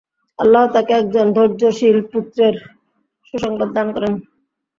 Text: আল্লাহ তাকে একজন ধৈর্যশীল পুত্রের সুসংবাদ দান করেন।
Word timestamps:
আল্লাহ 0.39 0.63
তাকে 0.75 0.91
একজন 0.93 1.25
ধৈর্যশীল 1.35 1.97
পুত্রের 2.11 2.55
সুসংবাদ 3.27 3.69
দান 3.75 3.87
করেন। 3.95 4.13